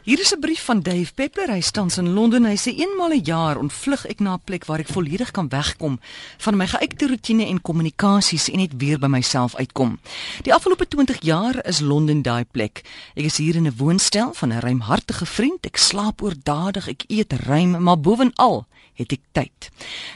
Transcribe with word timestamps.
Hier 0.00 0.20
is 0.20 0.32
'n 0.32 0.40
brief 0.40 0.64
van 0.64 0.80
Dave 0.80 1.12
Peppler. 1.14 1.50
Hy 1.50 1.60
staan 1.60 1.90
in 1.96 2.12
Londen. 2.12 2.44
Hy 2.44 2.56
sê 2.56 2.72
eenmal 2.74 3.12
'n 3.12 3.24
jaar 3.24 3.56
ontvlug 3.58 4.06
ek 4.06 4.20
na 4.20 4.32
'n 4.32 4.40
plek 4.44 4.64
waar 4.64 4.78
ek 4.78 4.88
volledig 4.88 5.30
kan 5.30 5.48
wegkom 5.48 6.00
van 6.38 6.56
my 6.56 6.66
geuite 6.66 7.06
rotine 7.06 7.46
en 7.46 7.60
kommunikasies 7.60 8.48
en 8.48 8.58
net 8.58 8.72
weer 8.76 8.98
by 8.98 9.06
myself 9.06 9.54
uitkom. 9.54 9.98
Die 10.42 10.54
afgelope 10.54 10.88
20 10.88 11.20
jaar 11.20 11.66
is 11.66 11.80
Londen 11.80 12.22
daai 12.22 12.44
plek. 12.44 12.82
Ek 13.14 13.24
is 13.24 13.36
hier 13.36 13.54
in 13.54 13.66
'n 13.66 13.76
woonstel 13.76 14.32
van 14.34 14.48
'n 14.48 14.60
ruimhartige 14.60 15.26
vriend. 15.26 15.66
Ek 15.66 15.76
slaap 15.76 16.22
oordadig, 16.22 16.88
ek 16.88 17.04
eet 17.06 17.32
ruim, 17.32 17.82
maar 17.82 18.00
bovenal 18.00 18.66
het 18.94 19.12
ek 19.12 19.20
tyd. 19.32 19.70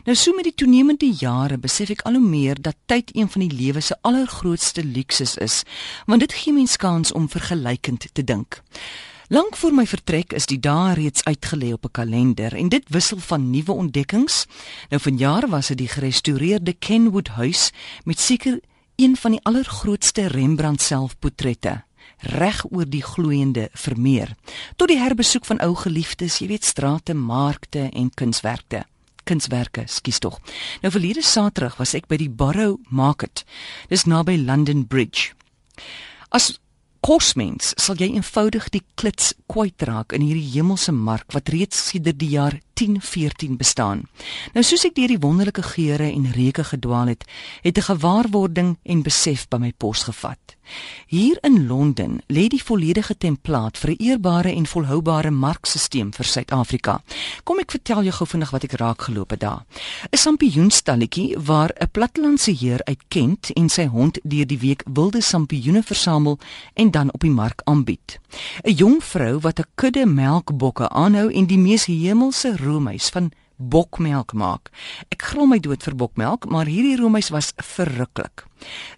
Nou 0.05 0.17
so 0.17 0.33
met 0.35 0.45
die 0.45 0.55
toenemende 0.55 1.13
jare 1.13 1.59
besef 1.59 1.91
ek 1.91 2.03
al 2.03 2.13
hoe 2.13 2.29
meer 2.29 2.57
dat 2.61 2.77
tyd 2.87 3.11
een 3.17 3.29
van 3.29 3.49
die 3.49 3.57
lewe 3.57 3.81
se 3.81 3.97
allergrootste 4.01 4.85
luksus 4.85 5.37
is, 5.37 5.63
want 6.07 6.21
dit 6.21 6.33
gee 6.33 6.53
mens 6.53 6.77
kans 6.77 7.13
om 7.13 7.29
vergelykend 7.29 8.07
te 8.13 8.25
dink. 8.25 8.63
Lank 9.29 9.57
voor 9.57 9.73
my 9.73 9.87
vertrek 9.87 10.33
is 10.37 10.45
die 10.47 10.59
dae 10.61 10.93
reeds 10.95 11.25
uitgelê 11.25 11.73
op 11.73 11.85
'n 11.85 11.91
kalender 11.91 12.55
en 12.55 12.69
dit 12.69 12.85
wissel 12.89 13.19
van 13.19 13.51
nuwe 13.51 13.73
ontdekkings. 13.73 14.47
Nou 14.89 15.01
vanjaar 15.01 15.49
was 15.49 15.67
dit 15.67 15.79
die 15.79 15.89
gerestoreerde 15.89 16.73
Kenwood 16.73 17.29
huis 17.29 17.71
met 18.05 18.21
seker 18.21 18.61
een 18.97 19.17
van 19.17 19.31
die 19.31 19.41
allergrootste 19.43 20.27
Rembrandt 20.27 20.83
selfportrette 20.83 21.85
reg 22.19 22.65
oor 22.71 22.89
die 22.89 23.03
gloeiende 23.03 23.69
vermeer. 23.73 24.37
Tot 24.77 24.89
die 24.89 24.99
herbesoek 24.99 25.45
van 25.45 25.61
ou 25.61 25.75
geliefdes, 25.75 26.39
jy 26.39 26.47
weet 26.47 26.65
strate, 26.65 27.15
markte 27.15 27.89
en 27.93 28.15
kunswerke 28.15 28.85
kunswerke, 29.25 29.83
skus 29.87 30.19
tog. 30.19 30.41
Nou 30.83 30.93
verlede 30.93 31.23
Saterdag 31.23 31.77
was 31.77 31.95
ek 31.95 32.09
by 32.11 32.17
die 32.21 32.31
Borough 32.31 32.77
Market. 32.89 33.45
Dis 33.89 34.05
naby 34.05 34.37
London 34.37 34.87
Bridge. 34.87 35.33
As 36.29 36.61
kosmens 37.05 37.75
sal 37.77 37.99
jy 38.01 38.07
eenvoudig 38.17 38.71
die 38.73 38.81
klits 38.97 39.35
kwyt 39.53 39.85
raak 39.85 40.15
in 40.17 40.23
hierdie 40.25 40.55
hemelse 40.55 40.93
mark 40.97 41.35
wat 41.37 41.51
reeds 41.53 41.83
sedert 41.91 42.17
die 42.23 42.31
jaar 42.33 42.57
1014 42.75 43.57
bestaan. 43.57 44.09
Nou 44.53 44.65
soos 44.65 44.85
ek 44.85 44.95
deur 44.95 45.09
die 45.09 45.19
wonderlike 45.19 45.63
geure 45.63 46.11
en 46.13 46.33
reuke 46.33 46.65
gedwaal 46.65 47.07
het, 47.07 47.25
het 47.63 47.79
'n 47.79 47.89
gewaarwording 47.91 48.77
en 48.83 49.03
besef 49.03 49.49
by 49.49 49.59
my 49.59 49.73
pos 49.77 50.03
gevat. 50.03 50.57
Hier 51.07 51.39
in 51.41 51.67
Londen 51.67 52.21
lê 52.27 52.47
die 52.49 52.63
volledige 52.65 53.17
templaat 53.19 53.79
vir 53.79 53.91
'n 53.91 53.97
eerbare 53.99 54.55
en 54.55 54.67
volhoubare 54.67 55.31
markstelsel 55.31 55.83
vir 56.11 56.25
Suid-Afrika. 56.25 57.03
Kom 57.45 57.59
ek 57.59 57.71
vertel 57.71 58.03
jou 58.03 58.13
gou 58.13 58.27
vinnig 58.27 58.51
wat 58.51 58.65
ek 58.65 58.73
raak 58.73 59.03
geloop 59.03 59.31
het 59.31 59.41
daar. 59.41 59.65
'n 60.11 60.17
Sampioenstalletjie 60.17 61.39
waar 61.39 61.71
'n 61.81 61.91
plattelandse 61.91 62.51
heer 62.51 62.81
uit 62.85 63.03
Kent 63.09 63.51
en 63.53 63.69
sy 63.69 63.87
hond 63.87 64.19
deur 64.23 64.47
die 64.47 64.59
week 64.59 64.83
wilde 64.93 65.21
sampioene 65.21 65.83
versamel 65.83 66.39
en 66.75 66.91
dan 66.91 67.13
op 67.13 67.21
die 67.21 67.31
mark 67.31 67.61
aanbied. 67.65 68.19
'n 68.63 68.75
Jong 68.75 69.05
vrou 69.05 69.39
wat 69.39 69.59
'n 69.59 69.67
kudde 69.75 70.07
melkbokke 70.07 70.89
aanhou 70.89 71.33
en 71.33 71.47
die 71.47 71.59
mees 71.59 71.85
hemelse 71.85 72.57
roomys 72.65 73.13
van 73.15 73.33
bokmelk 73.57 74.33
maak. 74.35 74.71
Ek 75.15 75.23
glo 75.31 75.47
my 75.47 75.61
dood 75.63 75.85
vir 75.87 75.95
bokmelk, 75.99 76.49
maar 76.51 76.67
hierdie 76.67 76.97
roomys 76.99 77.31
was 77.35 77.53
verruklik. 77.63 78.45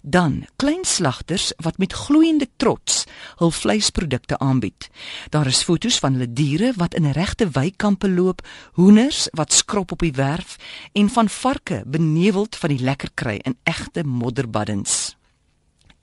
Dan 0.01 0.45
klein 0.57 0.85
slagters 0.87 1.51
wat 1.63 1.77
met 1.77 1.93
gloeiende 1.93 2.47
trots 2.57 3.03
hul 3.41 3.51
vleisprodukte 3.51 4.39
aanbied. 4.41 4.89
Daar 5.29 5.49
is 5.49 5.63
fotos 5.67 5.99
van 6.01 6.17
hulle 6.17 6.29
diere 6.31 6.73
wat 6.77 6.97
in 6.97 7.11
regte 7.13 7.49
weikampe 7.53 8.09
loop, 8.09 8.41
hoenders 8.79 9.27
wat 9.37 9.53
skrop 9.53 9.93
op 9.93 10.05
die 10.05 10.15
werf 10.15 10.57
en 10.93 11.09
van 11.09 11.29
varke 11.29 11.83
beneveld 11.85 12.55
van 12.55 12.73
die 12.73 12.83
lekker 12.83 13.13
kry 13.13 13.37
in 13.43 13.57
egte 13.63 14.03
modderbaddens. 14.03 15.15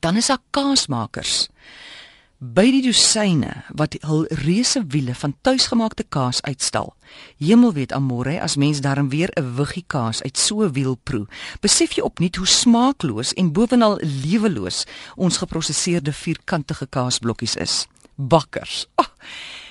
Dan 0.05 0.21
is 0.21 0.29
daar 0.29 0.43
kaasmakers 0.53 1.49
by 2.45 2.67
die 2.69 2.83
dosyne 2.85 3.63
wat 3.73 3.95
hul 4.05 4.27
reuse 4.45 4.83
wiele 4.93 5.15
van 5.17 5.33
tuisgemaakte 5.47 6.05
kaas 6.13 6.43
uitstal. 6.45 6.91
Hemel 7.41 7.73
weet 7.73 7.95
amore 7.97 8.35
as 8.45 8.59
mens 8.61 8.83
daarom 8.85 9.09
weer 9.09 9.31
'n 9.33 9.55
wiggie 9.57 9.85
kaas 9.87 10.23
uit 10.23 10.37
so 10.37 10.63
'n 10.63 10.73
wiel 10.73 10.97
proe, 10.97 11.27
besef 11.61 11.93
jy 11.93 12.03
opnuut 12.03 12.37
hoe 12.37 12.47
smaakloos 12.47 13.33
en 13.33 13.53
bovenal 13.53 13.99
leweloos 14.01 14.85
ons 15.17 15.37
geprosesseerde 15.37 16.13
vierkantige 16.13 16.87
kaasblokkies 16.87 17.57
is. 17.57 17.87
Bakkers. 18.17 18.87
Oh, 18.97 19.09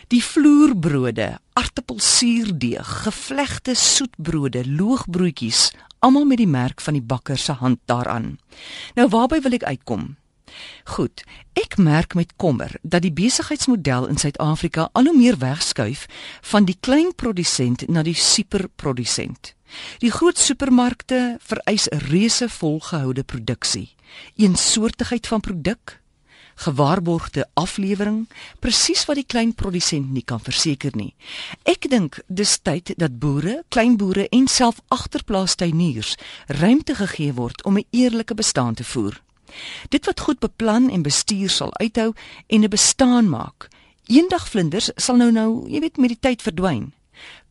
die 0.08 0.24
vloerbrode, 0.24 1.40
aartappelsuurdeeg, 1.54 3.04
gevlegte 3.04 3.74
soetbrode, 3.76 4.66
loogbroodjies, 4.68 5.72
almal 6.00 6.26
met 6.26 6.38
die 6.38 6.48
merk 6.48 6.82
van 6.82 6.94
die 6.94 7.02
bakker 7.02 7.38
se 7.38 7.52
hand 7.52 7.80
daaraan. 7.86 8.40
Nou 8.96 9.08
waarby 9.10 9.42
wil 9.42 9.52
ek 9.52 9.64
uitkom? 9.64 10.16
Goed, 10.84 11.24
ek 11.54 11.78
merk 11.78 12.14
met 12.14 12.36
kommer 12.36 12.76
dat 12.82 13.02
die 13.02 13.14
besigheidsmodel 13.14 14.08
in 14.08 14.18
Suid-Afrika 14.18 14.90
al 14.92 15.06
hoe 15.06 15.18
meer 15.18 15.38
wegskuif 15.38 16.06
van 16.42 16.66
die 16.66 16.78
klein 16.80 17.16
produsent 17.16 17.88
na 17.88 18.04
die 18.04 18.16
superprodusent. 18.16 19.54
Die 20.00 20.12
groot 20.12 20.38
supermarkte 20.38 21.38
vereis 21.40 21.88
'n 21.90 21.98
reuse 21.98 22.50
volgehoude 22.50 23.24
produksie, 23.24 23.96
eensoortigheid 24.36 25.28
van 25.28 25.40
produk, 25.40 26.02
gewaarborgde 26.56 27.50
aflewering, 27.54 28.28
presies 28.60 29.06
wat 29.06 29.16
die 29.16 29.26
klein 29.26 29.54
produsent 29.54 30.12
nie 30.12 30.24
kan 30.24 30.40
verseker 30.40 30.92
nie. 30.96 31.14
Ek 31.64 31.90
dink 31.90 32.20
dis 32.28 32.58
tyd 32.62 32.94
dat 32.98 33.20
boere, 33.20 33.64
kleinboere 33.70 34.28
en 34.30 34.48
self 34.48 34.82
agterplaastuiniers 34.88 36.16
ruimte 36.48 36.96
gegee 36.96 37.34
word 37.34 37.64
om 37.64 37.78
'n 37.78 37.86
eerlike 37.90 38.36
bestaan 38.36 38.74
te 38.74 38.84
voer. 38.84 39.22
Dit 39.90 40.06
wat 40.06 40.20
goed 40.20 40.40
beplan 40.40 40.90
en 40.90 41.02
bestuur 41.02 41.50
sal 41.50 41.74
uithou 41.74 42.14
en 42.48 42.64
'n 42.64 42.70
bestaan 42.70 43.30
maak. 43.30 43.68
Eendag 44.06 44.50
vlinders 44.50 44.92
sal 44.96 45.16
nou 45.16 45.32
nou, 45.32 45.70
jy 45.70 45.80
weet, 45.80 45.98
met 45.98 46.10
die 46.10 46.20
tyd 46.20 46.42
verdwyn. 46.42 46.94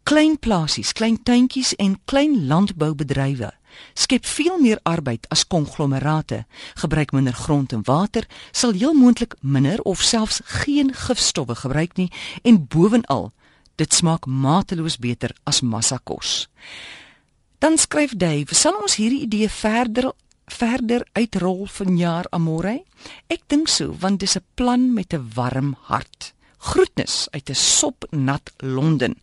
Klein 0.02 0.38
plasies, 0.38 0.92
klein 0.92 1.22
tuintjies 1.22 1.74
en 1.74 2.00
klein 2.04 2.46
landboubedrywe 2.46 3.52
skep 3.94 4.26
veel 4.26 4.58
meer 4.60 4.80
arbeid 4.88 5.26
as 5.32 5.44
konglomerate, 5.46 6.44
gebruik 6.80 7.12
minder 7.12 7.36
grond 7.36 7.72
en 7.72 7.84
water, 7.84 8.26
sal 8.50 8.72
heel 8.76 8.94
moontlik 8.94 9.36
minder 9.40 9.80
of 9.88 10.02
selfs 10.02 10.40
geen 10.62 10.92
gifstowwe 10.94 11.56
gebruik 11.64 11.96
nie 11.96 12.10
en 12.42 12.64
bovenal, 12.66 13.30
dit 13.80 13.94
smaak 13.94 14.26
mateloos 14.26 14.98
beter 14.98 15.34
as 15.48 15.60
massakos. 15.60 16.48
Dan 17.62 17.78
skryf 17.78 18.16
Dave, 18.19 18.54
sal 18.54 18.76
ons 18.82 18.98
hierdie 18.98 19.22
idee 19.26 19.48
verder 19.48 20.10
verder 20.47 21.06
uitrol 21.12 21.66
vanjaar 21.66 22.26
amore? 22.30 22.82
Ek 23.28 23.42
dink 23.47 23.69
so, 23.69 23.94
want 24.00 24.20
dis 24.20 24.36
'n 24.36 24.44
plan 24.54 24.94
met 24.94 25.14
'n 25.14 25.30
warm 25.34 25.76
hart. 25.88 26.34
Groetnis 26.58 27.28
uit 27.30 27.50
'n 27.50 27.54
sopnat 27.54 28.52
Londen. 28.58 29.22